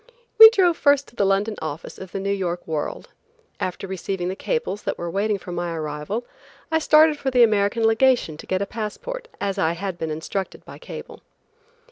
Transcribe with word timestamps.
We 0.39 0.49
drove 0.49 0.77
first 0.77 1.07
to 1.09 1.15
the 1.15 1.27
London 1.27 1.57
office 1.61 1.99
of 1.99 2.11
the 2.11 2.19
New 2.19 2.33
York 2.33 2.65
World. 2.65 3.09
After 3.59 3.85
receiving 3.85 4.29
the 4.29 4.35
cables 4.35 4.81
that 4.81 4.97
were 4.97 5.11
waiting 5.11 5.37
for 5.37 5.51
my 5.51 5.75
arrival, 5.75 6.25
I 6.71 6.79
started 6.79 7.19
for 7.19 7.29
the 7.29 7.43
American 7.43 7.83
Legation 7.85 8.35
to 8.37 8.47
get 8.47 8.63
a 8.63 8.65
passport 8.65 9.27
as 9.39 9.59
I 9.59 9.73
had 9.73 9.99
been 9.99 10.09
instructed 10.09 10.65
by 10.65 10.79
cable. 10.79 11.21